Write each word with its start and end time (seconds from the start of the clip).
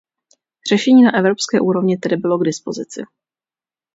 Řešení 0.69 1.03
na 1.03 1.17
evropské 1.19 1.59
úrovni 1.59 1.97
tedy 1.97 2.17
bylo 2.17 2.37
k 2.37 2.43
dispozici. 2.45 3.03